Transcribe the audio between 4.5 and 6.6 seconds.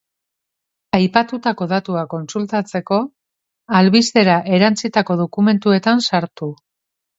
erantsitako dokumentuetan sartu.